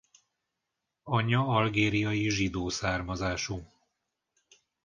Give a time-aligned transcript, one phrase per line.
[1.03, 3.67] Anyja algériai zsidó származású.